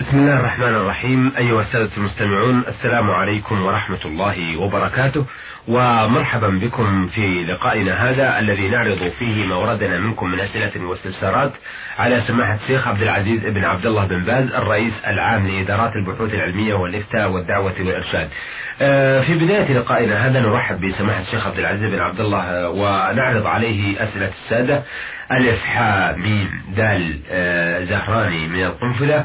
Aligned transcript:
بسم 0.00 0.18
الله 0.18 0.34
الرحمن 0.34 0.74
الرحيم. 0.74 1.32
أيها 1.38 1.60
السادة 1.60 1.90
المستمعون 1.96 2.64
السلام 2.68 3.10
عليكم 3.10 3.62
ورحمة 3.62 3.98
الله 4.04 4.56
وبركاته. 4.56 5.26
ومرحبا 5.68 6.48
بكم 6.48 7.06
في 7.08 7.44
لقائنا 7.44 8.10
هذا 8.10 8.38
الذي 8.38 8.68
نعرض 8.68 9.12
فيه 9.18 9.46
ما 9.46 9.56
وردنا 9.56 9.98
منكم 9.98 10.30
من 10.30 10.40
أسئلة 10.40 10.86
واستفسارات 10.86 11.52
على 11.98 12.20
سماحة 12.20 12.54
الشيخ 12.54 12.88
عبد 12.88 13.02
العزيز 13.02 13.46
بن 13.46 13.64
عبد 13.64 13.86
الله 13.86 14.06
بن 14.06 14.24
باز 14.24 14.52
الرئيس 14.54 15.04
العام 15.06 15.46
لإدارات 15.46 15.96
البحوث 15.96 16.34
العلمية 16.34 16.74
والإفتاء 16.74 17.30
والدعوة 17.30 17.74
والإرشاد. 17.78 18.28
آه، 18.82 19.20
في 19.20 19.34
بداية 19.34 19.78
لقائنا 19.78 20.26
هذا 20.26 20.40
نرحب 20.40 20.80
بسماحة 20.80 21.20
الشيخ 21.20 21.46
عبد 21.46 21.58
العزيز 21.58 21.90
بن 21.90 22.00
عبد 22.00 22.20
الله 22.20 22.70
ونعرض 22.70 23.46
عليه 23.46 24.02
أسئلة 24.04 24.28
السادة. 24.28 24.82
ألف 25.32 25.60
حاء 25.60 26.16
ميم 26.16 26.62
دال 26.76 27.20
آه، 27.30 27.82
زهراني 27.82 28.48
من 28.48 28.64
القنفذة 28.64 29.24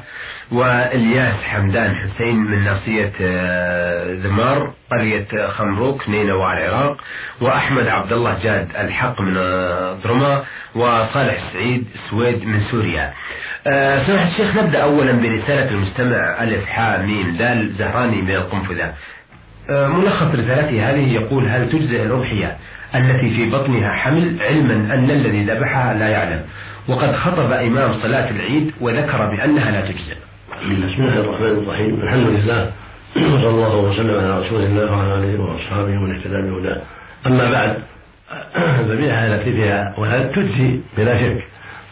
والياس 0.52 1.43
حمدان 1.43 1.96
حسين 1.96 2.35
من 2.35 2.63
ناصية 2.63 3.12
آه، 3.22 4.13
ذمار 4.13 4.73
قرية 4.91 5.48
خمروك 5.48 6.09
نينوى 6.09 6.53
العراق 6.53 6.98
وأحمد 7.41 7.88
عبد 7.88 8.12
الله 8.12 8.38
جاد 8.44 8.67
الحق 8.80 9.22
من 9.22 9.34
ضرما 10.03 10.44
وصالح 10.76 11.39
سعيد 11.53 11.88
سويد 12.09 12.45
من 12.45 12.59
سوريا. 12.59 13.13
آه، 13.67 14.03
سماحة 14.03 14.27
الشيخ 14.27 14.55
نبدأ 14.58 14.84
أولا 14.84 15.12
برسالة 15.12 15.70
المستمع 15.70 16.44
ألف 16.44 16.66
حاء 16.66 17.02
ميم 17.02 17.38
دال 17.38 17.70
زهراني 17.70 18.22
من 18.22 18.36
القنفذة. 18.36 18.94
آه، 19.70 19.88
ملخص 19.88 20.36
رسالته 20.36 20.89
هذه 20.89 21.14
يقول 21.14 21.50
هل 21.50 21.70
تجزئ 21.70 22.03
الأضحية 22.03 22.58
التي 22.95 23.36
في 23.36 23.50
بطنها 23.50 23.91
حمل 23.91 24.38
علما 24.41 24.73
أن 24.73 25.12
الذي 25.12 25.44
ذبحها 25.44 25.94
لا 25.94 26.08
يعلم 26.08 26.41
وقد 26.88 27.16
خطب 27.16 27.52
إمام 27.52 27.94
صلاة 27.94 28.30
العيد 28.30 28.72
وذكر 28.81 29.25
بأنها 29.25 29.72
لا 29.72 29.81
تجزئ؟ 29.81 30.24
بسم 30.65 30.73
الله 30.73 31.19
الرحمن 31.19 31.63
الرحيم. 31.63 32.01
الحمد 32.03 32.27
لله 32.27 32.71
وصلى 33.15 33.49
الله 33.49 33.75
وسلم 33.75 34.19
على 34.19 34.39
رسول 34.39 34.61
الله 34.63 34.91
وعلى 34.91 35.13
آله 35.17 35.41
وأصحابه 35.41 35.94
ومن 35.97 36.16
اهتدى 36.16 36.41
بهداه. 36.41 36.81
أما 37.27 37.52
بعد 37.52 37.77
الذبيحه 38.80 39.27
التي 39.27 39.52
فيها 39.53 39.94
ولد 39.97 40.31
تجزي 40.35 40.80
بلا 40.97 41.19
شك. 41.19 41.44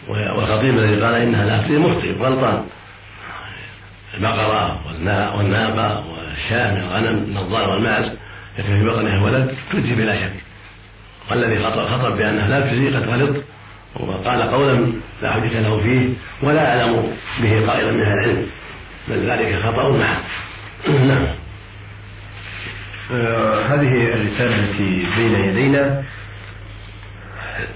والخطيب 0.10 0.78
الذي 0.78 1.02
قال 1.02 1.16
انها 1.16 1.46
لا 1.46 1.58
تجزي 1.62 1.78
مخطئ 1.78 2.12
غلطان 2.20 2.64
البقرة 4.14 4.80
والناقه 5.38 6.04
والشاة 6.10 6.74
من 6.74 6.82
الغنم 6.82 7.30
من 7.30 7.38
الضال 7.38 7.70
والمعز 7.70 8.12
يكفي 8.58 8.80
في 8.80 8.90
بطنها 8.90 9.24
ولد 9.24 9.56
تجزي 9.74 9.96
بلا 9.96 10.16
شك. 10.16 10.34
والذي 11.32 11.64
خطب 11.64 12.18
بانها 12.18 12.48
لا 12.48 12.60
تجزي 12.60 12.96
قد 12.96 13.10
غلط. 13.10 13.44
وقال 14.00 14.42
قولا 14.42 14.94
لا 15.22 15.32
حجة 15.32 15.60
له 15.62 15.80
فيه 15.84 16.10
ولا 16.48 16.82
أعلم 16.82 17.14
به 17.42 17.68
قائلا 17.68 17.92
من 17.92 18.02
أهل 18.02 18.14
العلم. 18.14 18.46
بل 19.10 19.32
ذلك 19.32 19.60
خطأ 19.60 19.98
نعم 19.98 20.18
نعم. 21.08 21.28
آه 23.12 23.66
هذه 23.66 24.14
الرسالة 24.14 24.56
التي 24.56 25.08
بين 25.18 25.36
يدينا 25.36 26.04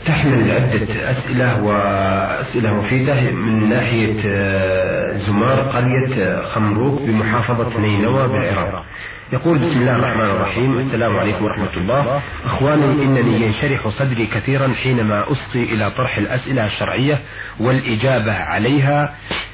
تحمل 0.06 0.52
عدة 0.52 1.12
أسئلة 1.12 1.64
وأسئلة 1.64 2.74
مفيدة 2.74 3.22
من 3.22 3.70
ناحية 3.70 4.22
آه، 4.26 5.18
زمار 5.18 5.60
قرية 5.62 6.42
خمروك 6.54 7.02
بمحافظة 7.02 7.80
نينوى 7.80 8.28
بالعراق. 8.28 8.86
يقول 9.34 9.58
بسم 9.58 9.82
الله 9.82 9.96
الرحمن 9.96 10.26
الرحيم. 10.26 10.80
السلام 10.80 11.18
عليكم 11.18 11.46
ورحمة 11.46 11.78
الله. 11.78 12.22
أخواني 12.46 12.86
إنني 12.86 13.46
ينشرح 13.46 13.88
صدري 13.88 14.28
كثيرا 14.28 14.74
حينما 14.84 15.32
أسقي 15.32 15.64
إلى 15.64 15.92
طرح 15.92 16.18
الأسئلة 16.18 16.66
الشرعية 16.66 17.20
والإجابة 17.60 18.34
عليها. 18.34 19.04
آه، 19.04 19.47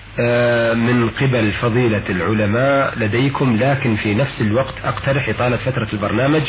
من 0.75 1.09
قبل 1.09 1.51
فضيلة 1.51 2.03
العلماء 2.09 2.99
لديكم 2.99 3.55
لكن 3.57 3.95
في 3.95 4.15
نفس 4.15 4.41
الوقت 4.41 4.73
أقترح 4.85 5.29
إطالة 5.29 5.57
فترة 5.57 5.87
البرنامج 5.93 6.41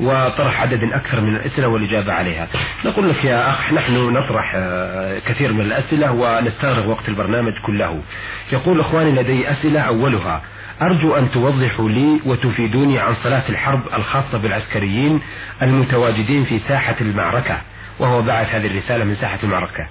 وطرح 0.00 0.60
عدد 0.62 0.82
أكثر 0.92 1.20
من 1.20 1.36
الأسئلة 1.36 1.68
والإجابة 1.68 2.12
عليها. 2.12 2.48
نقول 2.84 3.10
لك 3.10 3.24
يا 3.24 3.50
أخ 3.50 3.72
نحن 3.72 3.94
نطرح 3.96 4.52
آه، 4.56 5.18
كثير 5.18 5.52
من 5.52 5.60
الأسئلة 5.60 6.12
ونستغرق 6.12 6.86
وقت 6.88 7.08
البرنامج 7.08 7.52
كله. 7.66 8.00
يقول 8.52 8.80
أخواني 8.80 9.12
لدي 9.12 9.50
أسئلة 9.50 9.80
أولها. 9.80 10.42
أرجو 10.82 11.14
أن 11.16 11.30
توضحوا 11.30 11.88
لي 11.88 12.20
وتفيدوني 12.26 12.98
عن 12.98 13.14
صلاة 13.14 13.42
الحرب 13.48 13.80
الخاصة 13.94 14.38
بالعسكريين 14.38 15.20
المتواجدين 15.62 16.44
في 16.44 16.58
ساحة 16.58 16.96
المعركة. 17.00 17.60
وهو 17.98 18.22
بعث 18.22 18.54
هذه 18.54 18.66
الرسالة 18.66 19.04
من 19.04 19.16
ساحة 19.16 19.38
المعركة. 19.42 19.88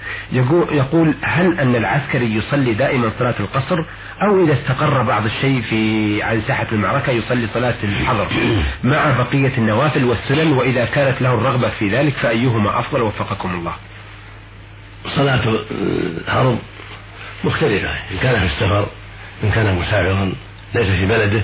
يقول 0.71 1.13
هل 1.21 1.59
أن 1.59 1.75
العسكري 1.75 2.35
يصلي 2.35 2.73
دائما 2.73 3.11
صلاة 3.19 3.35
القصر؟ 3.39 3.85
أو 4.21 4.45
إذا 4.45 4.53
استقر 4.53 5.03
بعض 5.03 5.25
الشيء 5.25 5.61
في 5.61 6.23
عن 6.23 6.41
ساحة 6.41 6.67
المعركة 6.71 7.11
يصلي 7.11 7.47
صلاة 7.53 7.75
الحضر 7.83 8.27
مع 8.83 9.11
بقية 9.17 9.57
النوافل 9.57 10.03
والسنن 10.03 10.51
وإذا 10.53 10.85
كانت 10.85 11.21
له 11.21 11.33
الرغبة 11.33 11.69
في 11.69 11.89
ذلك 11.89 12.13
فأيهما 12.13 12.79
أفضل؟ 12.79 13.01
وفقكم 13.01 13.53
الله. 13.53 13.73
صلاة 15.05 15.41
الحرب 15.71 16.57
مختلفة. 17.43 17.89
إن 18.11 18.17
كان 18.21 18.39
في 18.39 18.45
السفر 18.45 18.87
إن 19.43 19.51
كان 19.51 19.79
مسافرا 19.79 20.33
ليس 20.75 20.87
في 20.87 21.05
بلده 21.05 21.43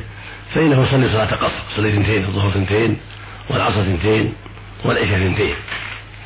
فإنه 0.54 0.82
يصلي 0.82 1.10
صلاة 1.10 1.36
قصر 1.36 1.60
يصلي 1.74 1.92
ثنتين 1.92 2.26
الظهر 2.26 2.52
ثنتين 2.52 2.98
والعصر 3.50 3.84
ثنتين 3.84 4.34
والعشاء 4.86 5.20
ثنتين. 5.20 5.56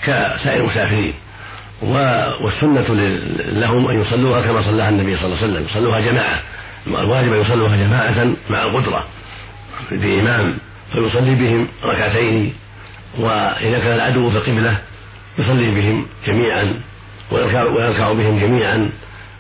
كسائر 0.06 0.62
المسافرين. 0.64 1.14
والسنة 2.42 2.86
لهم 3.38 3.88
أن 3.88 4.02
يصلوها 4.02 4.42
كما 4.42 4.62
صلاها 4.62 4.90
النبي 4.90 5.16
صلى 5.16 5.26
الله 5.26 5.38
عليه 5.38 5.48
وسلم. 5.48 5.66
يصلوها 5.66 6.00
جماعة. 6.00 6.42
الواجب 6.88 7.34
أن 7.34 7.42
يصلوها 7.42 7.76
جماعة 7.76 8.28
مع 8.50 8.64
القدرة 8.64 9.06
بإمام 9.92 10.58
فيصلي 10.94 11.36
بهم 11.36 11.68
ركعتين 11.84 12.54
وإذا 13.20 13.80
كان 13.80 13.96
العدو 13.96 14.30
في 14.30 14.38
القبلة 14.38 14.78
يصلي 15.40 15.72
بهم 15.72 16.06
جميعا 16.28 16.82
ويركع 17.32 18.12
بهم 18.14 18.40
جميعا 18.40 18.90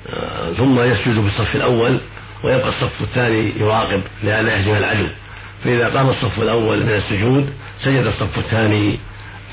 آه، 0.09 0.51
ثم 0.53 0.79
يسجد 0.79 1.21
في 1.21 1.27
الصف 1.27 1.55
الأول 1.55 1.97
ويبقى 2.43 2.67
الصف 2.69 3.01
الثاني 3.01 3.53
يراقب 3.59 4.01
لئلا 4.23 4.57
يهزم 4.57 4.75
العدو. 4.75 5.07
فإذا 5.63 5.87
قام 5.97 6.09
الصف 6.09 6.39
الأول 6.39 6.83
من 6.83 6.93
السجود 6.93 7.53
سجد 7.79 8.05
الصف 8.05 8.37
الثاني 8.37 8.99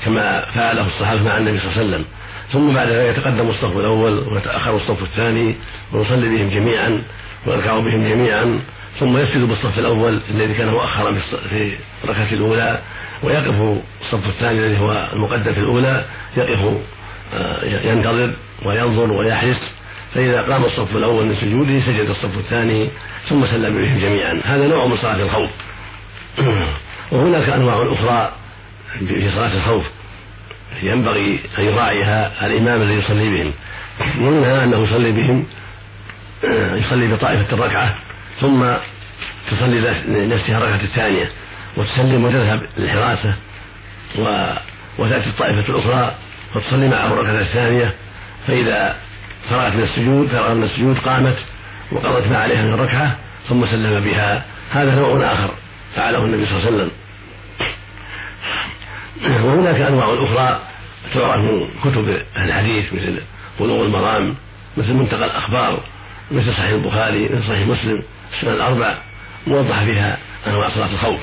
كما 0.05 0.45
فعله 0.55 0.87
الصحابة 0.87 1.23
مع 1.23 1.37
النبي 1.37 1.59
صلى 1.59 1.67
الله 1.67 1.77
عليه 1.79 1.87
وسلم. 1.87 2.05
ثم 2.53 2.73
بعد 2.73 2.89
ذلك 2.89 3.17
يتقدم 3.17 3.49
الصف 3.49 3.77
الأول 3.77 4.33
ويتأخر 4.33 4.77
الصف 4.77 5.03
الثاني 5.03 5.55
ويصلي 5.93 6.29
بهم 6.29 6.49
جميعا 6.49 7.03
ويركع 7.47 7.79
بهم 7.79 8.09
جميعا 8.09 8.59
ثم 8.99 9.17
يسجد 9.17 9.47
بالصف 9.47 9.79
الأول 9.79 10.19
الذي 10.29 10.53
كان 10.53 10.67
مؤخرا 10.67 11.13
في 11.49 11.75
الركعة 12.03 12.31
الأولى 12.31 12.79
ويقف 13.23 13.81
الصف 14.01 14.25
الثاني 14.27 14.59
الذي 14.59 14.79
هو 14.79 15.09
المقدم 15.13 15.53
في 15.53 15.59
الأولى 15.59 16.05
يقف 16.37 16.77
آه، 17.33 17.63
ينتظر 17.63 18.33
وينظر 18.65 19.11
ويحرص 19.11 19.73
فإذا 20.13 20.41
قام 20.41 20.65
الصف 20.65 20.95
الأول 20.95 21.25
من 21.25 21.35
سجوده 21.35 21.79
سجد 21.79 22.09
الصف 22.09 22.37
الثاني 22.37 22.89
ثم 23.29 23.45
سلم 23.45 23.75
بهم 23.75 23.99
جميعا. 23.99 24.41
هذا 24.45 24.67
نوع 24.67 24.85
من 24.85 24.97
صلاة 24.97 25.15
الخوف. 25.15 25.49
وهناك 27.11 27.49
أنواع 27.49 27.93
أخرى 27.93 28.31
في 28.99 29.31
صلاة 29.35 29.53
الخوف. 29.57 29.85
ينبغي 30.83 31.39
أن 31.57 31.63
يراعيها 31.63 32.45
الإمام 32.45 32.81
الذي 32.81 32.99
يصلي 32.99 33.29
بهم. 33.29 33.53
ومنها 34.19 34.63
أنه 34.63 34.83
يصلي 34.83 35.11
بهم 35.11 35.45
يصلي 36.73 37.07
بطائفة 37.07 37.55
الركعة 37.55 37.95
ثم 38.41 38.65
تصلي 39.51 39.79
لنفسها 40.07 40.57
الركعة 40.57 40.83
الثانية 40.83 41.31
وتسلم 41.77 42.25
وتذهب 42.25 42.61
للحراسة 42.77 43.33
وتأتي 44.99 45.29
الطائفة 45.29 45.73
الأخرى 45.73 46.15
وتصلي 46.55 46.89
معه 46.89 47.07
الركعة 47.13 47.41
الثانية. 47.41 47.93
فإذا 48.47 48.95
فرغت 49.49 49.75
من 49.75 49.83
السجود 49.83 50.27
فرغت 50.27 50.57
من 50.57 50.63
السجود 50.63 50.97
قامت 50.97 51.37
وقضت 51.91 52.27
ما 52.27 52.37
عليها 52.37 52.61
من 52.65 52.73
ركعة 52.73 53.15
ثم 53.49 53.65
سلم 53.65 53.99
بها. 53.99 54.45
هذا 54.71 54.95
نوع 54.95 55.33
آخر 55.33 55.49
فعله 55.95 56.25
النبي 56.25 56.45
صلى 56.45 56.57
الله 56.57 56.67
عليه 56.67 56.75
وسلم. 56.77 56.91
وهناك 59.21 59.81
أنواع 59.81 60.05
أخرى 60.05 60.59
تعرف 61.13 61.39
من 61.39 61.67
كتب 61.83 62.21
الحديث 62.37 62.93
مثل 62.93 63.21
بلوغ 63.59 63.85
المرام 63.85 64.35
مثل 64.77 64.93
منتقى 64.93 65.25
الأخبار 65.25 65.79
مثل 66.31 66.53
صحيح 66.53 66.69
البخاري 66.69 67.29
مثل 67.29 67.47
صحيح 67.47 67.67
مسلم 67.67 68.03
السنن 68.33 68.53
الأربع 68.53 68.97
موضح 69.47 69.83
فيها 69.83 70.17
أنواع 70.47 70.69
صلاة 70.69 70.93
الخوف. 70.93 71.19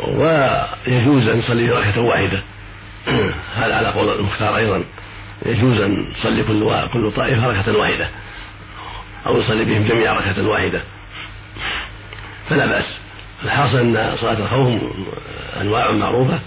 ويجوز 0.00 1.28
أن 1.28 1.38
يصلي 1.38 1.70
ركعة 1.70 2.00
واحدة. 2.00 2.42
هذا 3.58 3.74
على 3.74 3.88
قول 3.88 4.18
المختار 4.18 4.56
أيضا. 4.56 4.84
يجوز 5.46 5.80
أن 5.80 6.12
تصلي 6.14 6.42
كل 6.42 6.88
كل 6.92 7.12
طائفة 7.16 7.46
ركعة 7.48 7.76
واحدة. 7.76 8.08
أو 9.26 9.40
يصلي 9.40 9.64
بهم 9.64 9.88
جميعا 9.88 10.14
ركعة 10.14 10.48
واحدة. 10.48 10.82
فلا 12.48 12.66
بأس. 12.66 12.98
الحاصل 13.44 13.78
أن 13.78 14.16
صلاة 14.16 14.38
الخوف 14.38 14.82
أنواع 15.60 15.90
معروفة. 15.90 16.38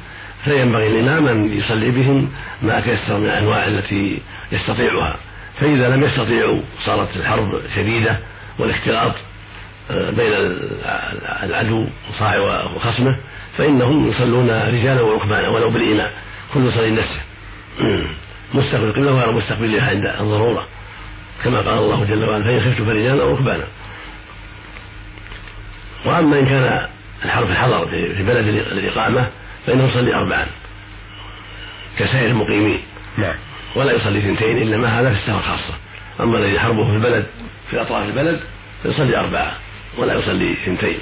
فينبغي 0.47 0.87
الإمام 0.87 1.27
أن 1.27 1.57
يصلي 1.57 1.91
بهم 1.91 2.29
ما 2.61 2.79
تيسر 2.79 3.17
من 3.17 3.25
الأنواع 3.25 3.67
التي 3.67 4.21
يستطيعها. 4.51 5.17
فإذا 5.59 5.89
لم 5.89 6.03
يستطيعوا 6.03 6.61
صارت 6.85 7.15
الحرب 7.15 7.61
شديدة 7.75 8.19
والاختلاط 8.59 9.13
آه، 9.91 10.09
بين 10.09 10.33
العدو 11.43 11.87
وخصمه 12.75 13.17
فإنهم 13.57 14.09
يصلون 14.09 14.49
رجالا 14.49 15.01
وركبانا 15.01 15.49
ولو 15.49 15.69
بالإيماء 15.69 16.13
كل 16.53 16.67
يصلي 16.67 16.89
لنفسه. 16.89 17.21
مستقبل 18.53 18.83
القبلة 18.83 19.13
وغير 19.13 19.31
مستقبلها 19.31 19.89
عند 19.89 20.05
الضرورة. 20.05 20.67
كما 21.43 21.57
قال 21.57 21.77
الله 21.77 22.05
جل 22.05 22.23
وعلا 22.23 22.43
فإن 22.43 22.59
خفتم 22.59 22.85
فرجالا 22.85 23.23
أو 23.23 23.33
ركبانا. 23.33 23.63
وأما 26.05 26.39
إن 26.39 26.45
كان 26.45 26.87
الحرب 27.25 27.49
الحضر 27.49 27.87
في 27.87 28.23
بلد 28.23 28.47
الإقامة 28.47 29.27
فإنه 29.67 29.83
يصلي 29.83 30.15
أربعا 30.15 30.45
كسائر 31.99 32.29
المقيمين. 32.29 32.79
نعم. 33.17 33.35
ولا 33.75 33.91
يصلي 33.91 34.19
اثنتين 34.19 34.57
إلا 34.57 34.77
ما 34.77 34.99
هذا 34.99 35.09
في 35.09 35.15
السفر 35.15 35.39
خاصة 35.39 35.73
أما 36.19 36.37
الذي 36.37 36.59
حربه 36.59 36.85
في 36.85 36.95
البلد 36.95 37.25
في 37.69 37.81
أطراف 37.81 38.05
البلد 38.09 38.39
فيصلي 38.83 39.17
أربعة 39.17 39.51
ولا 39.97 40.13
يصلي 40.13 40.53
اثنتين. 40.53 40.97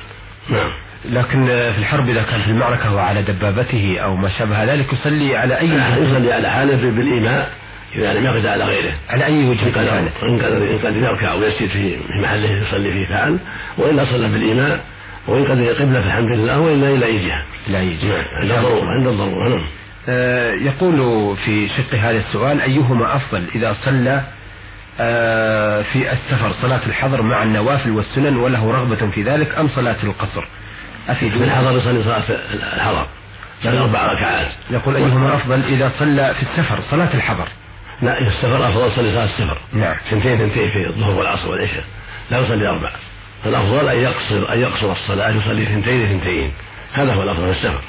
نعم. 0.49 0.71
لكن 1.05 1.45
في 1.45 1.77
الحرب 1.77 2.09
إذا 2.09 2.23
كان 2.23 2.41
في 2.41 2.47
المعركة 2.47 2.95
وعلى 2.95 3.21
دبابته 3.21 3.99
أو 3.99 4.15
ما 4.15 4.29
شابه 4.29 4.63
ذلك 4.63 4.93
يصلي 4.93 5.37
على 5.37 5.59
أي 5.59 5.71
وجه؟ 5.71 5.97
يصلي 5.97 6.33
على 6.33 6.49
حاله 6.49 6.91
بالإيماء 6.91 7.51
إذا 7.95 8.13
لم 8.13 8.25
يقدر 8.25 8.49
على 8.49 8.63
غيره. 8.63 8.93
على 9.09 9.25
أي 9.25 9.45
وجه؟ 9.45 9.69
كانت 9.75 10.11
إن 10.23 10.79
كان 10.79 11.03
يركع 11.03 11.33
ويسجد 11.33 11.69
في 11.69 11.97
محله 12.21 12.51
يصلي 12.51 12.91
فيه 12.93 13.05
فعل 13.05 13.39
وإلا 13.77 14.05
صلى 14.05 14.27
بالإيماء 14.27 14.85
وإن 15.27 15.43
قدر 15.43 15.73
قبلة 15.73 16.01
فالحمد 16.01 16.31
لله 16.31 16.59
وإلا 16.59 16.89
إلى 16.89 17.05
أي 17.05 17.25
جهة. 17.25 17.43
إلى 17.67 17.79
أي 17.79 17.97
جهة. 17.97 18.21
نعم 18.21 18.41
عند 18.41 18.51
الضرورة 18.51 18.89
عند 18.89 19.07
الضرورة 19.07 19.49
نعم. 19.49 19.67
آه، 20.09 20.51
يقول 20.53 20.97
في 21.37 21.67
شق 21.67 21.95
هذا 21.95 22.17
السؤال 22.17 22.61
أيهما 22.61 23.15
أفضل 23.15 23.45
إذا 23.55 23.73
صلى 23.73 24.21
آه، 24.99 25.81
في 25.81 26.11
السفر 26.11 26.51
صلاة 26.51 26.81
الحضر 26.85 27.21
مع 27.21 27.43
النوافل 27.43 27.91
والسنن 27.91 28.37
وله 28.37 28.71
رغبة 28.71 29.11
في 29.11 29.23
ذلك 29.23 29.57
أم 29.57 29.67
صلاة 29.67 29.95
القصر؟ 30.03 30.47
أفيدوا 31.09 31.43
الحضر 31.43 31.77
يصلي 31.77 32.03
صلاة 32.03 32.23
الحضر 32.75 33.07
يعني 33.63 33.79
أربع 33.79 34.05
ركعات. 34.05 34.47
يقول 34.69 34.95
أيهما 34.95 35.35
أفضل 35.35 35.63
إذا 35.63 35.89
صلى 35.99 36.33
في 36.33 36.41
السفر 36.41 36.79
صلاة 36.79 37.13
الحضر؟ 37.13 37.47
لا 38.01 38.15
في 38.15 38.27
السفر 38.27 38.67
أفضل 38.67 38.87
يصلي 38.87 39.11
صلاة 39.11 39.25
السفر. 39.25 39.61
نعم. 39.73 39.95
سنتين 40.09 40.37
سنتين 40.37 40.69
في 40.69 40.87
الظهر 40.89 41.19
والعصر 41.19 41.49
والعشاء. 41.49 41.83
لا 42.31 42.39
يصلي 42.39 42.67
أربع. 42.67 42.91
فالأفضل 43.45 43.89
أن 43.89 43.99
يقصر 43.99 44.53
أن 44.53 44.59
يقصر 44.59 44.91
الصلاة 44.91 45.29
يصلي 45.29 45.65
ثنتين 45.65 46.07
ثنتين 46.07 46.51
هذا 46.93 47.13
هو 47.13 47.23
الأفضل 47.23 47.45
في 47.45 47.51
السفر 47.51 47.81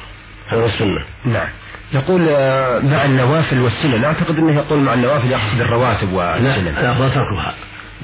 هذا 0.49 0.61
هو 0.61 0.67
السنة. 0.67 1.05
نعم. 1.25 1.49
يقول 1.93 2.27
آه، 2.29 2.79
مع 2.79 3.05
النوافل 3.05 3.61
والسنن 3.61 4.05
أعتقد 4.05 4.39
إنه 4.39 4.55
يقول 4.55 4.79
مع 4.79 4.95
النوافل 4.95 5.31
يقصد 5.31 5.61
الرواتب 5.61 6.13
والسنن 6.13 6.65
لا 6.65 6.81
الأفضل 6.81 7.11
تركها 7.11 7.55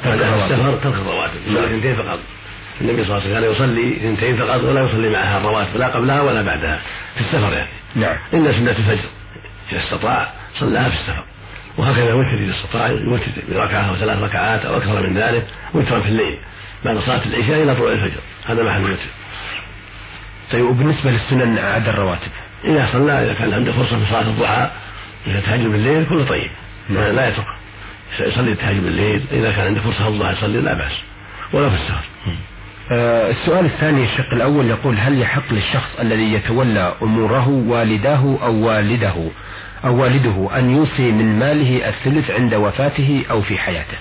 ترك 0.04 0.14
السفر 0.14 0.76
ترك 0.76 0.94
الرواتب. 0.94 1.34
يصلي 1.46 1.66
اثنتين 1.66 1.96
فقط. 1.96 2.18
النبي 2.80 3.04
صلى 3.04 3.16
الله 3.18 3.36
عليه 3.36 3.48
وسلم 3.48 3.52
كان 3.52 3.52
يصلي 3.52 3.96
اثنتين 3.96 4.36
فقط 4.36 4.64
ولا 4.64 4.80
يصلي 4.80 5.10
معها 5.10 5.38
الرواتب 5.38 5.76
لا 5.76 5.86
قبلها 5.86 6.20
ولا 6.22 6.42
بعدها. 6.42 6.80
في 7.14 7.20
السفر 7.20 7.52
يعني. 7.52 7.70
نعم. 7.94 8.16
الا 8.32 8.52
سنة 8.52 8.70
الفجر 8.70 9.08
إذا 9.72 9.80
استطاع 9.80 10.30
صلاها 10.58 10.88
في 10.88 10.94
السفر. 10.94 11.24
وهكذا 11.78 12.14
وتر 12.14 12.34
إذا 12.34 12.50
استطاع 12.50 12.86
يوتر 12.86 13.24
بركعه 13.48 13.90
أو 13.90 13.96
ثلاث 13.96 14.22
ركعات 14.22 14.64
أو 14.64 14.76
أكثر 14.76 15.06
من 15.06 15.18
ذلك 15.18 15.46
وترا 15.74 16.00
في 16.00 16.08
الليل 16.08 16.38
بعد 16.84 16.98
صلاة 16.98 17.24
العشاء 17.26 17.62
إلى 17.62 17.74
طلوع 17.74 17.92
الفجر. 17.92 18.20
هذا 18.46 18.62
محل 18.62 18.84
الوتر. 18.84 19.02
طيب 20.52 20.64
وبالنسبة 20.64 21.10
للسنن 21.10 21.58
عدا 21.58 21.90
الرواتب؟ 21.90 22.30
إذا 22.64 22.88
صلى 22.92 23.12
إذا 23.12 23.34
كان 23.34 23.52
عنده 23.52 23.72
فرصة 23.72 23.98
في 23.98 24.06
صلاة 24.10 24.28
الضحى 24.28 24.70
إذا 25.26 25.40
تهجد 25.40 25.66
بالليل 25.66 26.06
كله 26.06 26.24
طيب. 26.24 26.50
نعم. 26.88 27.14
لا 27.14 27.28
يترك. 27.28 27.46
يصلي 28.20 28.52
التهجد 28.52 28.82
بالليل 28.82 29.22
إذا 29.32 29.52
كان 29.52 29.66
عنده 29.66 29.80
فرصة 29.80 30.08
الضحى 30.08 30.32
يصلي 30.32 30.60
لا 30.60 30.74
بأس. 30.74 30.92
ولا 31.52 31.68
في 31.68 31.74
السفر 31.74 32.04
آه 32.92 33.30
السؤال 33.30 33.66
الثاني 33.66 34.04
الشق 34.04 34.32
الأول 34.32 34.66
يقول 34.66 34.98
هل 34.98 35.20
يحق 35.20 35.52
للشخص 35.52 36.00
الذي 36.00 36.32
يتولى 36.32 36.94
أموره 37.02 37.48
والداه 37.48 38.38
أو 38.42 38.54
والده؟ 38.54 39.30
أو 39.84 40.02
والده 40.02 40.58
أن 40.58 40.70
يوصي 40.70 41.12
من 41.12 41.38
ماله 41.38 41.88
الثلث 41.88 42.30
عند 42.30 42.54
وفاته 42.54 43.24
أو 43.30 43.42
في 43.42 43.58
حياته. 43.58 43.98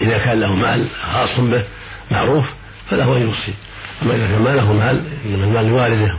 إذا 0.00 0.18
كان 0.18 0.40
له 0.40 0.54
مال 0.54 0.86
خاص 1.12 1.40
به 1.40 1.64
معروف 2.10 2.44
فله 2.90 3.16
أن 3.16 3.22
يوصي. 3.22 3.54
أما 4.02 4.14
إذا 4.14 4.26
كان 4.26 4.42
ما 4.42 4.50
له 4.50 4.72
مال 4.72 5.02
إنما 5.24 5.44
المال 5.44 5.68
لوالده 5.68 6.18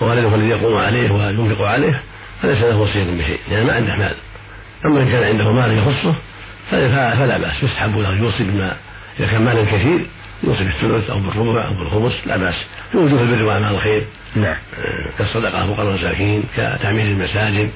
ووالده 0.00 0.34
الذي 0.34 0.48
يقوم 0.48 0.76
عليه 0.76 1.10
وينفق 1.10 1.62
عليه 1.62 2.02
فليس 2.42 2.58
له 2.58 2.76
وصية 2.76 3.04
بشيء 3.04 3.40
لأن 3.50 3.66
ما 3.66 3.72
عنده 3.72 3.96
مال. 3.96 4.14
أما 4.84 5.02
إن 5.02 5.08
كان 5.08 5.22
عنده 5.22 5.52
مال 5.52 5.78
يخصه 5.78 6.14
فلا 6.70 7.38
بأس 7.38 7.62
يسحب 7.62 7.98
له 7.98 8.10
يوصي 8.10 8.44
بما 8.44 8.76
إذا 9.20 9.26
كان 9.26 9.42
مالا 9.42 9.64
كثير 9.64 10.06
يوصي 10.44 10.64
بالثلث 10.64 11.10
أو 11.10 11.18
بالربع 11.20 11.68
أو 11.68 11.74
بالخمس 11.74 12.26
لا 12.26 12.36
بأس. 12.36 12.66
في 12.92 12.98
وجوه 12.98 13.20
البر 13.20 13.42
وأعمال 13.42 13.74
الخير. 13.74 14.06
نعم. 14.36 14.56
آه، 14.78 15.10
كالصدقة 15.18 15.66
فقراء 15.66 15.88
المساكين 15.88 16.44
كتعمير 16.56 17.04
المساجد 17.04 17.70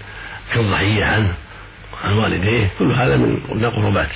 كالضحية 0.54 1.04
عنه 1.04 1.34
عن 2.04 2.12
والديه 2.12 2.70
كل 2.78 2.92
هذا 2.92 3.16
من 3.16 3.64
القربات. 3.64 4.08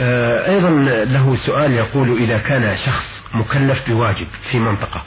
آه، 0.00 0.50
أيضا 0.50 0.70
له 1.04 1.36
سؤال 1.46 1.72
يقول 1.72 2.18
إذا 2.22 2.38
كان 2.38 2.76
شخص 2.86 3.24
مكلف 3.34 3.88
بواجب 3.88 4.26
في 4.50 4.58
منطقة 4.58 5.02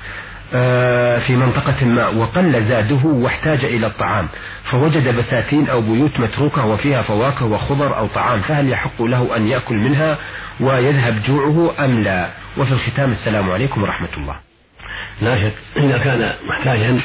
آه، 0.56 1.19
في 1.19 1.35
منطقة 1.35 1.85
ما 1.85 2.07
وقل 2.07 2.65
زاده 2.65 2.99
واحتاج 3.06 3.65
إلى 3.65 3.88
الطعام 3.88 4.27
فوجد 4.71 5.15
بساتين 5.15 5.69
أو 5.69 5.81
بيوت 5.81 6.19
متروكة 6.19 6.65
وفيها 6.65 7.01
فواكه 7.01 7.45
وخضر 7.45 7.97
أو 7.97 8.07
طعام 8.07 8.41
فهل 8.41 8.69
يحق 8.69 9.01
له 9.01 9.35
أن 9.35 9.47
يأكل 9.47 9.75
منها 9.75 10.17
ويذهب 10.59 11.23
جوعه 11.27 11.85
أم 11.85 12.03
لا؟ 12.03 12.29
وفي 12.57 12.71
الختام 12.71 13.11
السلام 13.11 13.51
عليكم 13.51 13.83
ورحمة 13.83 14.09
الله. 14.17 14.35
لا 15.21 15.35
شك 15.35 15.53
إذا 15.77 15.97
كان 15.97 16.33
محتاجا 16.45 17.01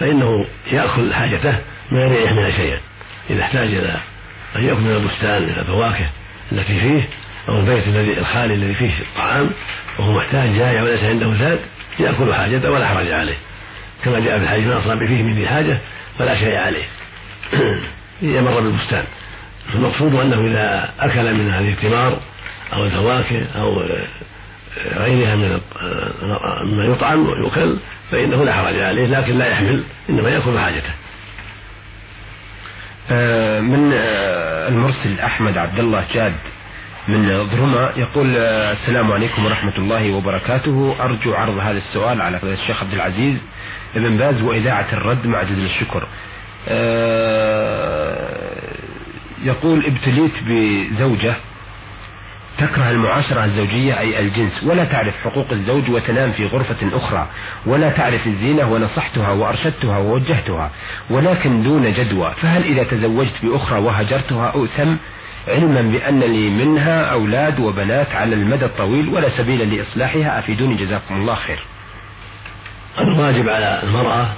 فإنه 0.00 0.46
يأكل 0.72 1.14
حاجته 1.14 1.58
ما 1.90 2.00
يريح 2.00 2.32
منها 2.32 2.50
شيئا 2.50 2.80
إذا 3.30 3.42
احتاج 3.42 3.68
إلى 3.68 3.96
أن 4.56 4.64
يأكل 4.64 4.80
من 4.80 4.92
البستان 4.92 5.42
من 5.42 5.58
الفواكه 5.58 6.06
التي 6.52 6.80
فيه 6.80 7.08
أو 7.48 7.58
البيت 7.58 7.86
الذي 7.86 8.18
الخالي 8.18 8.54
الذي 8.54 8.74
فيه 8.74 8.92
الطعام 9.00 9.50
وهو 9.98 10.12
محتاج 10.12 10.56
جائع 10.56 10.82
وليس 10.82 11.04
عنده 11.04 11.34
زاد 11.34 11.60
يأكل 11.98 12.34
حاجته 12.34 12.70
ولا 12.70 12.88
حرج 12.88 13.10
عليه. 13.10 13.36
كما 14.04 14.20
جاء 14.20 14.38
في 14.38 14.44
الحديث 14.44 14.66
من 14.66 14.72
أصاب 14.72 15.06
فيه 15.06 15.22
من 15.22 15.34
ذي 15.34 15.48
حاجة 15.48 15.78
فلا 16.18 16.38
شيء 16.38 16.54
عليه. 16.54 16.84
إذا 18.22 18.40
مر 18.40 18.60
بالبستان. 18.60 19.04
المقصود 19.74 20.14
أنه 20.14 20.46
إذا 20.46 20.94
أكل 21.00 21.34
من 21.34 21.50
هذه 21.50 21.70
الثمار 21.70 22.20
أو 22.72 22.84
الفواكه 22.84 23.46
أو 23.56 23.82
غيرها 24.96 25.36
من 25.36 25.60
ما 26.76 26.84
يطعم 26.84 27.28
ويؤكل 27.28 27.78
فإنه 28.10 28.44
لا 28.44 28.52
حرج 28.52 28.80
عليه 28.80 29.06
لكن 29.06 29.38
لا 29.38 29.46
يحمل 29.46 29.84
إنما 30.10 30.30
يأكل 30.30 30.58
حاجته. 30.58 30.90
آه، 33.10 33.60
من 33.60 33.90
آه، 33.94 34.68
المرسل 34.68 35.20
أحمد 35.20 35.58
عبد 35.58 35.78
الله 35.78 36.04
جاد 36.14 36.34
من 37.08 37.46
ظرمة 37.46 37.90
يقول 37.96 38.36
آه، 38.36 38.72
السلام 38.72 39.12
عليكم 39.12 39.44
ورحمة 39.44 39.72
الله 39.78 40.10
وبركاته. 40.10 40.96
أرجو 41.00 41.34
عرض 41.34 41.58
هذا 41.58 41.78
السؤال 41.78 42.22
على 42.22 42.40
الشيخ 42.42 42.82
عبد 42.82 42.92
العزيز 42.92 43.38
ابن 43.96 44.16
باز 44.16 44.42
وإذاعة 44.42 44.86
الرد 44.92 45.26
مع 45.26 45.42
جزيل 45.42 45.64
الشكر. 45.64 46.08
آه، 46.68 48.42
يقول 49.42 49.86
ابتليت 49.86 50.32
بزوجة 50.42 51.36
تكره 52.58 52.90
المعاشرة 52.90 53.44
الزوجية 53.44 53.98
أي 53.98 54.18
الجنس 54.18 54.64
ولا 54.64 54.84
تعرف 54.84 55.14
حقوق 55.24 55.52
الزوج 55.52 55.90
وتنام 55.90 56.32
في 56.32 56.46
غرفة 56.46 56.96
أخرى 56.96 57.26
ولا 57.66 57.90
تعرف 57.90 58.26
الزينة 58.26 58.72
ونصحتها 58.72 59.30
وأرشدتها 59.30 59.98
ووجهتها 59.98 60.70
ولكن 61.10 61.62
دون 61.62 61.92
جدوى. 61.92 62.34
فهل 62.42 62.62
إذا 62.64 62.82
تزوجت 62.82 63.34
بأخرى 63.42 63.78
وهجرتها 63.78 64.50
أؤثم 64.50 64.94
علما 65.48 65.82
بأن 65.82 66.20
لي 66.20 66.50
منها 66.50 67.02
أولاد 67.02 67.60
وبنات 67.60 68.14
على 68.14 68.34
المدى 68.34 68.64
الطويل 68.64 69.08
ولا 69.08 69.28
سبيل 69.28 69.74
لإصلاحها؟ 69.74 70.38
أفيدوني 70.38 70.74
جزاكم 70.74 71.14
الله 71.14 71.34
خير. 71.34 71.58
الواجب 72.98 73.48
على 73.48 73.82
المرأة 73.82 74.28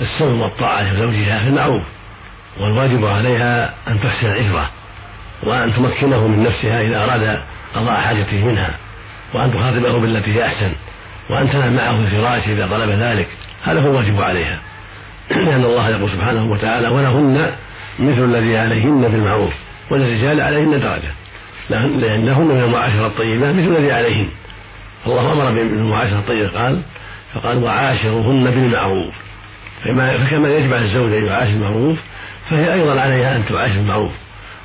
السلم 0.00 0.40
والطاعة 0.40 0.92
لزوجها 0.92 1.38
في 1.38 1.48
المعروف 1.48 1.82
والواجب 2.60 3.04
عليها 3.04 3.74
أن 3.88 4.00
تحسن 4.00 4.26
العشرة 4.26 4.70
وأن 5.42 5.72
تمكنه 5.74 6.26
من 6.26 6.42
نفسها 6.42 6.80
إذا 6.80 7.04
أراد 7.04 7.42
قضاء 7.74 8.00
حاجته 8.00 8.44
منها 8.44 8.74
وأن 9.34 9.52
تخاطبه 9.52 9.98
بالتي 9.98 10.34
هي 10.34 10.46
أحسن 10.46 10.72
وأن 11.30 11.50
تنام 11.50 11.76
معه 11.76 11.96
في 11.96 12.02
الفراش 12.02 12.48
إذا 12.48 12.66
طلب 12.66 12.90
ذلك. 12.90 13.28
هذا 13.62 13.80
هو 13.80 13.90
الواجب 13.90 14.22
عليها. 14.22 14.58
لأن 15.30 15.64
الله 15.64 15.88
يقول 15.88 16.10
سبحانه 16.10 16.50
وتعالى 16.50 16.88
ولهن 16.88 17.50
مثل 17.98 18.24
الذي 18.24 18.58
عليهن 18.58 19.08
بالمعروف 19.08 19.52
وللرجال 19.90 20.40
عليهن 20.40 20.70
درجة. 20.70 21.12
لأنهن 21.70 22.44
من 22.44 22.62
المعاشرة 22.64 23.06
الطيبة 23.06 23.52
مثل 23.52 23.76
الذي 23.76 23.92
عليهن. 23.92 24.28
الله 25.06 25.32
أمر 25.32 25.50
بالمعاشرة 25.50 26.18
الطيبة 26.18 26.48
قال 26.48 26.82
فقال 27.34 27.64
وعاشرهن 27.64 28.44
بالمعروف. 28.50 29.14
فكما 29.84 30.48
يجب 30.48 30.72
على 30.74 30.84
الزوج 30.84 31.12
أن 31.12 31.26
يعاشر 31.26 31.50
المعروف 31.50 31.98
فهي 32.50 32.72
أيضا 32.72 33.00
عليها 33.00 33.36
أن 33.36 33.44
تعاشر 33.48 33.74
المعروف. 33.74 34.12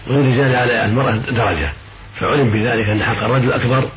وللرجال 0.09 0.55
على 0.55 0.85
المرأة 0.85 1.15
درجة. 1.15 1.69
فعلم 2.19 2.51
بذلك 2.51 2.89
أن 2.89 3.03
حق 3.03 3.23
الرجل 3.23 3.53
أكبر 3.53 3.89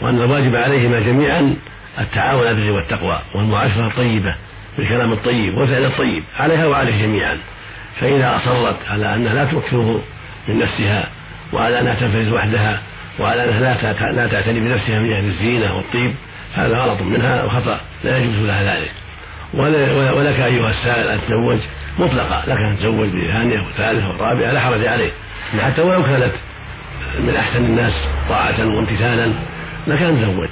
وأن 0.00 0.22
الواجب 0.22 0.56
عليهما 0.56 1.00
جميعا 1.00 1.56
التعاون 1.98 2.40
على 2.40 2.50
البر 2.50 2.70
والتقوى 2.70 3.20
والمعاشرة 3.34 3.86
الطيبة 3.86 4.34
بالكلام 4.78 5.12
الطيب 5.12 5.58
والفعل 5.58 5.84
الطيب 5.84 6.24
عليها 6.38 6.66
وعليه 6.66 7.02
جميعا. 7.02 7.38
فإذا 8.00 8.36
أصرت 8.36 8.76
على 8.90 9.14
أنها 9.14 9.34
لا 9.34 9.44
تمكنه 9.44 10.02
من 10.48 10.58
نفسها 10.58 11.08
وعلى 11.52 11.80
أنها 11.80 11.94
تنفرد 11.94 12.32
وحدها 12.32 12.82
وعلى 13.20 13.44
أنها 13.44 14.12
لا 14.12 14.26
تعتني 14.26 14.60
بنفسها 14.60 14.98
من 14.98 15.12
أهل 15.12 15.24
الزينة 15.24 15.76
والطيب 15.76 16.14
هذا 16.54 16.78
غلط 16.78 17.02
منها 17.02 17.44
وخطأ. 17.44 17.80
لا 18.04 18.18
يجوز 18.18 18.46
لها 18.46 18.76
ذلك. 18.76 18.92
ولك 20.14 20.40
أيها 20.40 20.70
السائل 20.70 21.08
أن 21.08 21.20
تتزوج 21.20 21.58
مطلقة. 21.98 22.44
لك 22.46 22.58
أن 22.58 22.76
تتزوج 22.76 23.08
بثانية 23.08 23.60
وثالثة 23.60 24.08
والرابعة 24.08 24.52
لا 24.52 24.60
حرج 24.60 24.86
عليه 24.86 25.10
حتى 25.60 25.82
ولو 25.82 26.02
كانت 26.02 26.32
من 27.20 27.36
أحسن 27.36 27.64
الناس 27.64 28.08
طاعة 28.28 28.66
وامتثالا 28.66 29.32
لكان 29.86 30.16
تزوج. 30.16 30.48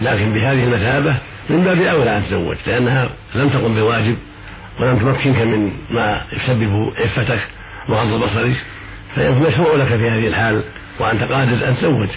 لكن 0.00 0.32
بهذه 0.32 0.64
المثابة 0.64 1.14
من 1.50 1.64
باب 1.64 1.80
أولى 1.82 2.16
أن 2.16 2.22
تزوج 2.26 2.56
لأنها 2.66 3.08
لم 3.34 3.48
تقم 3.48 3.74
بواجب 3.74 4.16
ولم 4.80 4.98
تمكنك 4.98 5.42
من 5.42 5.72
ما 5.90 6.22
يسبب 6.32 6.92
عفتك 6.98 7.40
وغض 7.88 8.22
بصرك 8.24 8.56
فيشرع 9.14 9.74
لك 9.74 9.86
في 9.86 10.10
هذه 10.10 10.26
الحال 10.26 10.62
وأنت 11.00 11.22
قادر 11.22 11.68
أن 11.68 11.76
تزوج 11.76 12.08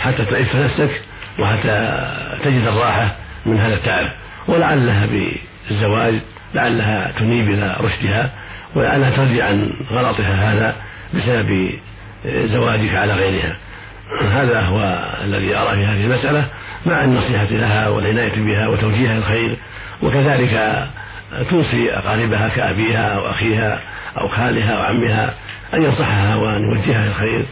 حتى 0.00 0.24
تعف 0.24 0.56
نفسك 0.56 0.90
وحتى 1.38 2.08
تجد 2.44 2.66
الراحة 2.66 3.16
من 3.46 3.58
هذا 3.58 3.74
التعب. 3.74 4.10
ولعلها 4.48 5.06
بالزواج 5.06 6.14
لعلها 6.54 7.12
تنيب 7.18 7.50
إلى 7.50 7.76
رشدها 7.80 8.30
ولعلها 8.74 9.10
ترجع 9.10 9.44
عن 9.44 9.70
غلطها 9.90 10.52
هذا 10.52 10.76
بسبب 11.14 11.70
زواجك 12.24 12.94
على 12.94 13.12
غيرها. 13.12 13.56
هذا 14.32 14.60
هو 14.60 15.08
الذي 15.24 15.56
أرى 15.56 15.76
في 15.76 15.84
هذه 15.84 16.04
المسألة 16.04 16.44
مع 16.86 17.04
النصيحة 17.04 17.44
لها 17.44 17.88
والعناية 17.88 18.32
بها 18.36 18.68
وتوجيهها 18.68 19.18
الخير. 19.18 19.56
وكذلك 20.02 20.86
توصي 21.50 21.92
أقاربها 21.92 22.48
كأبيها 22.48 23.14
أو 23.14 23.30
أخيها 23.30 23.80
أو 24.18 24.28
خالها 24.28 24.72
أو 24.72 24.82
عمها 24.82 25.34
أن 25.74 25.82
ينصحها 25.82 26.36
وأن 26.36 26.62
يوجهها 26.62 27.06
الخير. 27.06 27.44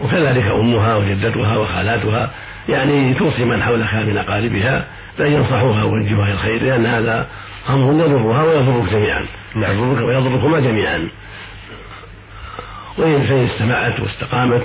وكذلك 0.00 0.44
أمها 0.44 0.96
وجدتها 0.96 1.56
وخالاتها 1.56 2.30
يعني 2.68 3.14
توصي 3.14 3.44
من 3.44 3.62
حولها 3.62 4.02
من 4.02 4.18
أقاربها 4.18 4.84
بأن 5.18 5.32
ينصحوها 5.32 5.84
ويوجهوها 5.84 6.32
الخير 6.32 6.62
لأن 6.62 6.86
هذا 6.86 7.26
أمر 7.68 7.92
يضرها 7.92 8.42
ويضرك 8.42 8.92
جميعا. 8.92 9.26
يضرك 9.56 10.04
ويضركما 10.04 10.60
جميعا. 10.60 11.08
وإن 12.98 13.26
فإن 13.26 13.44
استمعت 13.44 14.00
واستقامت 14.00 14.62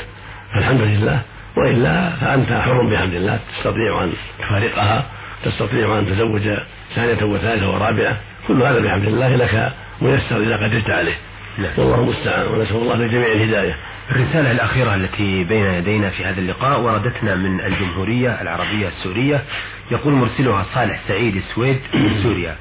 فالحمد 0.53 0.81
لله 0.81 1.21
وإلا 1.57 2.09
فأنت 2.09 2.51
حر 2.51 2.89
بحمد 2.89 3.13
الله 3.13 3.39
تستطيع 3.57 4.03
أن 4.03 4.13
تفارقها 4.39 5.05
تستطيع 5.43 5.99
أن 5.99 6.07
تزوج 6.07 6.49
ثانية 6.95 7.23
وثالثة 7.23 7.69
ورابعة 7.69 8.17
كل 8.47 8.63
هذا 8.63 8.79
بحمد 8.79 9.07
الله 9.07 9.35
لك 9.35 9.73
ميسر 10.01 10.43
إذا 10.43 10.55
قدرت 10.55 10.89
عليه 10.89 11.15
نعم. 11.57 11.71
والله 11.77 11.95
المستعان 11.95 12.47
ونسأل 12.47 12.75
الله 12.75 12.95
للجميع 12.95 13.27
الهداية. 13.27 13.75
الرسالة 14.11 14.51
الأخيرة 14.51 14.95
التي 14.95 15.43
بين 15.43 15.65
يدينا 15.65 16.09
في 16.09 16.25
هذا 16.25 16.39
اللقاء 16.39 16.81
وردتنا 16.81 17.35
من 17.35 17.61
الجمهورية 17.61 18.41
العربية 18.41 18.87
السورية 18.87 19.43
يقول 19.91 20.13
مرسلها 20.13 20.65
صالح 20.73 20.99
سعيد 21.07 21.35
السويد 21.35 21.79
من 21.93 22.23
سوريا 22.23 22.55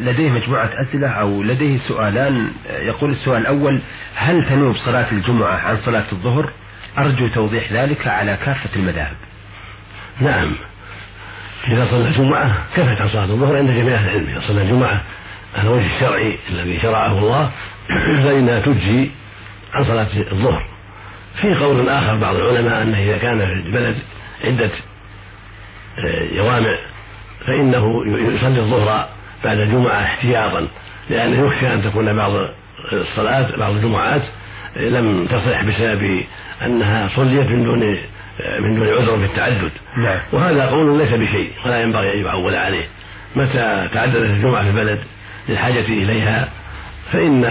لديه 0.00 0.30
مجموعة 0.30 0.70
أسئلة 0.82 1.08
أو 1.08 1.42
لديه 1.42 1.78
سؤالان. 1.78 2.50
يقول 2.70 3.10
السؤال 3.12 3.40
الأول 3.42 3.80
هل 4.14 4.48
تنوب 4.48 4.76
صلاة 4.76 5.06
الجمعة 5.12 5.56
عن 5.56 5.76
صلاة 5.76 6.04
الظهر؟ 6.12 6.50
أرجو 6.98 7.28
توضيح 7.28 7.72
ذلك 7.72 8.06
على 8.06 8.36
كافة 8.44 8.70
المذاهب. 8.76 9.16
نعم. 10.20 10.52
إذا 11.68 11.86
صلى 11.90 12.08
الجمعة 12.08 12.54
كفت 12.76 13.00
عن 13.00 13.08
صلاة 13.08 13.24
الظهر؟ 13.24 13.56
عند 13.56 13.70
جميع 13.70 13.94
أهل 13.94 14.08
العلم. 14.08 14.28
إذا 14.28 14.40
صلى 14.48 14.62
الجمعة 14.62 15.02
على 15.56 15.68
الوجه 15.68 15.94
الشرعي 15.96 16.38
الذي 16.50 16.80
شرعه 16.80 17.18
الله 17.18 17.50
فإنها 18.24 18.60
تجزي 18.60 19.10
عن 19.74 19.84
صلاة 19.84 20.08
الظهر. 20.32 20.78
في 21.40 21.54
قول 21.54 21.88
آخر 21.88 22.16
بعض 22.16 22.36
العلماء 22.36 22.82
أنه 22.82 22.98
إذا 22.98 23.18
كان 23.18 23.38
في 23.38 23.52
البلد 23.52 23.96
عدة 24.44 24.70
آه، 25.98 26.36
جوامع 26.36 26.78
فإنه 27.46 28.04
يصلي 28.06 28.60
الظهر 28.60 29.08
بعد 29.44 29.58
الجمعة 29.58 30.02
احتياطا 30.02 30.68
لأنه 31.10 31.46
يخشى 31.46 31.74
أن 31.74 31.82
تكون 31.82 32.16
بعض 32.16 32.32
الصلاة 32.92 33.56
بعض 33.56 33.72
الجمعات 33.72 34.22
لم 34.76 35.26
تصح 35.26 35.64
بسبب 35.64 36.24
أنها 36.66 37.08
صليت 37.16 37.46
من 37.50 37.64
دون 37.64 37.98
من 38.60 38.74
دون 38.74 38.88
عذر 38.88 39.18
في 39.18 39.24
التعدد. 39.24 39.70
نعم. 39.96 40.18
وهذا 40.32 40.66
قول 40.66 40.98
ليس 40.98 41.10
بشيء 41.10 41.50
ولا 41.66 41.82
ينبغي 41.82 42.14
أن 42.14 42.24
يعول 42.24 42.54
عليه. 42.54 42.84
متى 43.36 43.88
تعددت 43.94 44.16
الجمعة 44.16 44.62
في 44.62 44.68
البلد 44.68 44.98
للحاجة 45.48 45.80
إليها 45.80 46.48
فإن 47.12 47.42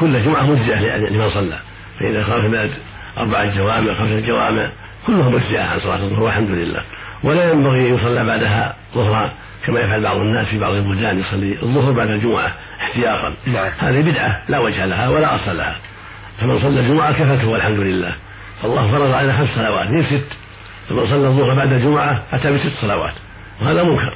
كل 0.00 0.24
جمعة 0.24 0.42
مجزئة 0.42 0.96
لمن 0.96 1.30
صلى. 1.30 1.58
فإذا 2.00 2.24
صار 2.26 2.40
في 2.40 2.46
البلد 2.46 2.70
أربعة 3.18 3.56
جوامع 3.56 3.94
خمسة 3.94 4.20
جوامع 4.20 4.70
كلها 5.06 5.28
مجزئة 5.28 5.62
عن 5.62 5.80
صلاة 5.80 5.96
الظهر 5.96 6.22
والحمد 6.22 6.50
لله. 6.50 6.80
ولا 7.24 7.52
ينبغي 7.52 7.88
أن 7.88 7.94
يصلى 7.94 8.24
بعدها 8.24 8.76
ظهرا 8.94 9.32
كما 9.66 9.80
يفعل 9.80 10.02
بعض 10.02 10.16
الناس 10.16 10.46
في 10.46 10.58
بعض 10.58 10.72
البلدان 10.72 11.20
يصلي 11.20 11.62
الظهر 11.62 11.92
بعد 11.92 12.10
الجمعة 12.10 12.52
احتياطا. 12.80 13.34
نعم. 13.46 13.70
هذه 13.78 14.00
بدعة 14.00 14.42
لا 14.48 14.58
وجه 14.58 14.86
لها 14.86 15.08
ولا 15.08 15.34
أصل 15.34 15.56
لها. 15.56 15.76
فمن 16.40 16.60
صلى 16.60 16.80
الجمعة 16.80 17.12
كفته 17.12 17.48
والحمد 17.48 17.78
لله. 17.78 18.12
الله 18.64 18.90
فرض 18.90 19.12
علينا 19.12 19.38
خمس 19.38 19.48
صلوات 19.54 19.90
من 19.90 20.02
ست. 20.02 20.36
فمن 20.88 21.06
صلى 21.06 21.26
الظهر 21.28 21.54
بعد 21.54 21.72
الجمعة 21.72 22.22
أتى 22.32 22.52
بست 22.52 22.72
صلوات 22.80 23.14
وهذا 23.62 23.82
منكر. 23.82 24.14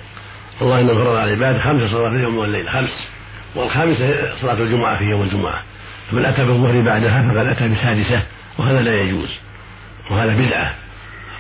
الله 0.63 0.81
إنه 0.81 0.95
فرض 0.95 1.17
على 1.17 1.33
العباد 1.33 1.61
خمس 1.61 1.91
صلوات 1.91 2.11
في 2.11 2.17
اليوم 2.17 2.37
والليل 2.37 2.69
خمس. 2.69 3.11
والخامسة 3.55 4.35
صلاة 4.41 4.55
الجمعة 4.55 4.99
في 4.99 5.05
يوم 5.05 5.23
الجمعة. 5.23 5.63
فمن 6.11 6.25
أتى 6.25 6.45
بالظهر 6.45 6.81
بعدها 6.81 7.23
فقد 7.23 7.47
أتى 7.47 7.69
بسادسة 7.69 8.23
وهذا 8.59 8.81
لا 8.81 9.01
يجوز. 9.01 9.37
وهذا 10.11 10.35
بدعة. 10.35 10.75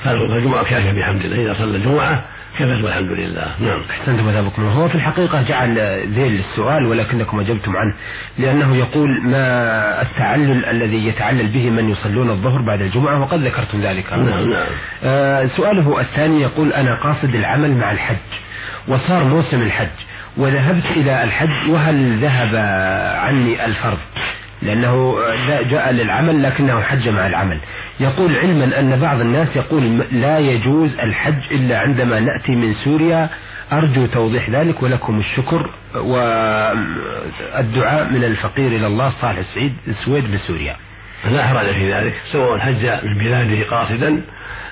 فالجمعة 0.04 0.64
كافية 0.64 0.92
بحمد 0.92 1.24
الله؟ 1.24 1.42
إذا 1.42 1.54
صلى 1.58 1.76
الجمعة 1.76 2.24
كفت 2.58 2.84
والحمد 2.84 3.10
لله؟ 3.10 3.46
نعم. 3.60 3.82
أحسنتم 3.90 4.28
مثابكم 4.28 4.68
هو 4.68 4.88
في 4.88 4.94
الحقيقة 4.94 5.42
جعل 5.42 5.78
ذيل 6.14 6.38
السؤال 6.38 6.86
ولكنكم 6.86 7.40
أجبتم 7.40 7.76
عنه 7.76 7.94
لأنه 8.38 8.76
يقول 8.76 9.20
ما 9.22 10.02
التعلل 10.02 10.64
الذي 10.64 11.06
يتعلل 11.06 11.46
به 11.46 11.70
من 11.70 11.90
يصلون 11.90 12.30
الظهر 12.30 12.62
بعد 12.62 12.80
الجمعة 12.80 13.20
وقد 13.20 13.40
ذكرتم 13.40 13.80
ذلك. 13.80 14.12
نعم 14.12 14.50
نعم. 14.50 14.66
آه 15.04 15.46
سؤاله 15.46 16.00
الثاني 16.00 16.42
يقول 16.42 16.72
أنا 16.72 16.94
قاصد 16.94 17.34
العمل 17.34 17.76
مع 17.76 17.92
الحج 17.92 18.16
وصار 18.88 19.24
موسم 19.24 19.62
الحج 19.62 19.88
وذهبت 20.36 20.84
إلى 20.96 21.24
الحج 21.24 21.70
وهل 21.70 22.18
ذهب 22.18 22.56
عني 23.18 23.64
الفرض؟ 23.64 23.98
لأنه 24.62 25.14
جاء 25.70 25.92
للعمل 25.92 26.42
لكنه 26.42 26.80
حج 26.80 27.08
مع 27.08 27.26
العمل. 27.26 27.58
يقول 28.00 28.36
علما 28.36 28.80
أن 28.80 29.00
بعض 29.00 29.20
الناس 29.20 29.56
يقول 29.56 29.98
لا 30.12 30.38
يجوز 30.38 30.98
الحج 30.98 31.40
إلا 31.50 31.78
عندما 31.78 32.20
نأتي 32.20 32.56
من 32.56 32.74
سوريا. 32.74 33.28
أرجو 33.72 34.06
توضيح 34.06 34.50
ذلك 34.50 34.82
ولكم 34.82 35.18
الشكر. 35.18 35.70
والدعاء 35.94 38.04
من 38.04 38.24
الفقير 38.24 38.66
إلى 38.66 38.86
الله 38.86 39.10
صالح 39.10 39.38
السعيد 39.38 39.72
السويد 39.88 40.34
بسوريا. 40.34 40.76
لا 41.30 41.46
حرج 41.46 41.72
في 41.72 41.94
ذلك 41.94 42.14
سواء 42.32 42.58
حج 42.58 42.86
من 43.04 43.18
بلاده 43.18 43.70
قاصدا 43.70 44.22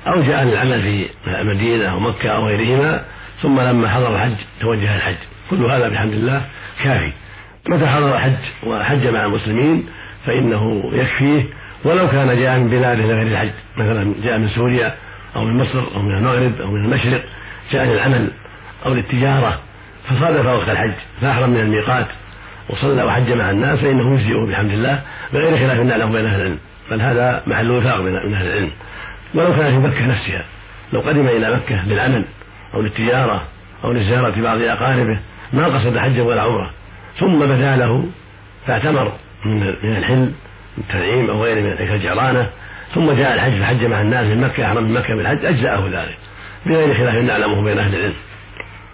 أو 0.07 0.23
جاء 0.23 0.45
للعمل 0.45 0.83
في 0.83 1.07
المدينة 1.41 1.87
أو 1.87 2.01
مكة 2.01 2.31
أو 2.31 2.47
غيرهما 2.47 3.05
ثم 3.43 3.61
لما 3.61 3.89
حضر 3.89 4.15
الحج 4.15 4.37
توجه 4.61 4.97
الحج. 4.97 5.17
كل 5.51 5.65
هذا 5.65 5.89
بحمد 5.89 6.13
الله 6.13 6.43
كافي. 6.85 7.13
متى 7.69 7.87
حضر 7.87 8.15
الحج 8.15 8.37
وحج 8.67 9.07
مع 9.07 9.25
المسلمين 9.25 9.87
فإنه 10.27 10.91
يكفيه 10.93 11.45
ولو 11.85 12.09
كان 12.09 12.39
جاء 12.39 12.59
من 12.59 12.69
بلاد 12.69 13.01
غير 13.01 13.23
الحج. 13.23 13.51
مثلا 13.77 14.15
جاء 14.23 14.39
من 14.39 14.49
سوريا 14.49 14.95
أو 15.37 15.45
من 15.45 15.57
مصر 15.57 15.83
أو 15.95 16.03
من 16.03 16.17
المغرب 16.17 16.61
أو 16.61 16.71
من 16.71 16.85
المشرق 16.85 17.25
جاء 17.73 17.85
للعمل 17.85 18.31
أو 18.87 18.95
للتجارة 18.95 19.61
فصادف 20.09 20.47
وقت 20.47 20.69
الحج 20.69 20.93
فأحرم 21.21 21.51
من 21.51 21.61
الميقات 21.61 22.07
وصلى 22.69 23.03
وحج 23.03 23.33
مع 23.33 23.51
الناس 23.51 23.79
فإنه 23.79 24.15
يجزئه 24.15 24.47
بحمد 24.47 24.71
الله 24.71 25.01
بغير 25.33 25.59
خلاف 25.59 25.79
نعلم 25.79 26.13
بين 26.13 26.27
أهل 26.27 26.41
العلم. 26.41 26.59
بل 26.91 27.01
هذا 27.01 27.43
محل 27.47 27.71
وفاق 27.71 28.01
من 28.01 28.35
أهل 28.35 28.47
العلم. 28.47 28.71
ولو 29.35 29.57
كان 29.57 29.71
في 29.71 29.89
مكة 29.89 30.07
نفسها 30.07 30.45
لو 30.93 31.01
قدم 31.01 31.29
إلى 31.29 31.57
مكة 31.57 31.89
بالعمل 31.89 32.25
أو 32.75 32.83
للتجارة 32.83 33.43
أو 33.85 33.93
لزيارة 33.93 34.41
بعض 34.43 34.61
أقاربه 34.61 35.19
ما 35.53 35.67
قصد 35.67 35.99
حجا 35.99 36.23
ولا 36.23 36.43
عمرة. 36.43 36.71
ثم 37.21 37.39
بدا 37.39 37.77
له 37.77 38.07
فاعتمر 38.67 39.13
من 39.45 39.63
الحل 39.97 40.33
التنعيم 40.79 41.31
أو 41.31 41.45
غيره 41.45 41.61
من 41.61 41.95
الجعرانة. 41.95 42.51
ثم 42.95 43.13
جاء 43.13 43.35
الحج 43.35 43.61
فحج 43.61 43.85
مع 43.85 44.01
الناس 44.01 44.27
من 44.27 44.41
مكة 44.41 44.67
أحرم 44.67 44.83
من 44.83 44.93
مكة 44.93 45.15
بالحج 45.15 45.45
أجزأه 45.45 45.89
ذلك. 45.93 46.19
بغير 46.67 46.95
خلاف 46.95 47.15
نعلمه 47.15 47.63
بين 47.63 47.79
أهل 47.79 47.95
العلم. 47.95 48.15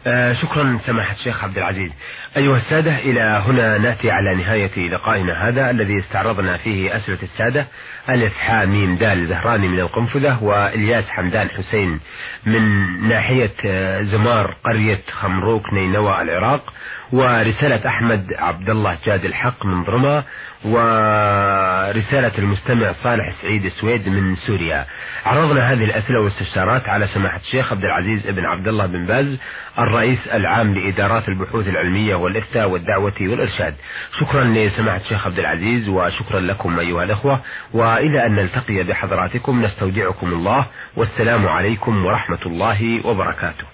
آه 0.06 0.32
شكرا 0.32 0.78
سماحة 0.86 1.12
الشيخ 1.12 1.44
عبد 1.44 1.58
العزيز. 1.58 1.90
أيها 2.36 2.56
السادة 2.56 2.98
إلى 2.98 3.42
هنا 3.46 3.78
نأتي 3.78 4.10
على 4.10 4.34
نهاية 4.34 4.88
لقائنا 4.88 5.48
هذا 5.48 5.70
الذي 5.70 5.98
استعرضنا 5.98 6.56
فيه 6.56 6.96
أسئلة 6.96 7.18
السادة. 7.22 7.66
ألف 8.10 8.34
حا 8.36 8.64
ميم 8.64 8.96
دال 8.96 9.28
زهراني 9.28 9.68
من 9.68 9.80
القنفذة 9.80 10.44
وإلياس 10.44 11.04
حمدان 11.08 11.48
حسين 11.48 12.00
من 12.46 12.62
ناحية 13.08 13.54
آه، 13.66 14.02
زمار 14.02 14.56
قرية 14.64 15.00
خمروك 15.10 15.72
نينوى 15.72 16.22
العراق. 16.22 16.72
ورسالة 17.12 17.88
أحمد 17.88 18.34
عبد 18.38 18.70
الله 18.70 18.98
جاد 19.06 19.24
الحق 19.24 19.66
من 19.66 19.84
ضرما 19.84 20.22
ورسالة 20.64 22.32
المستمع 22.38 22.92
صالح 22.92 23.32
سعيد 23.42 23.64
السويد 23.64 24.08
من 24.08 24.36
سوريا. 24.36 24.86
عرضنا 25.26 25.72
هذه 25.72 25.84
الأسئلة 25.84 26.20
والاستفسارات 26.20 26.88
على 26.88 27.06
سماحة 27.06 27.36
الشيخ 27.36 27.72
عبد 27.72 27.84
العزيز 27.84 28.26
بن 28.26 28.44
عبد 28.44 28.68
الله 28.68 28.86
بن 28.86 29.06
باز 29.06 29.38
الرئيس 29.78 30.18
العام 30.32 30.74
لإدارات 30.74 31.28
البحوث 31.28 31.68
العلمية 31.68 32.14
والإفتاء 32.14 32.68
والدعوة 32.68 33.14
والإرشاد. 33.20 33.74
شكرا 34.20 34.44
لسماحة 34.44 35.00
الشيخ 35.00 35.26
عبد 35.26 35.38
العزيز 35.38 35.88
وشكرا 35.88 36.40
لكم 36.40 36.78
أيها 36.78 37.04
الأخوة. 37.04 37.40
وإلى 37.72 38.26
أن 38.26 38.34
نلتقي 38.34 38.82
بحضراتكم 38.82 39.62
نستودعكم 39.62 40.26
الله 40.26 40.66
والسلام 40.96 41.48
عليكم 41.48 42.04
ورحمة 42.04 42.46
الله 42.46 43.06
وبركاته. 43.06 43.71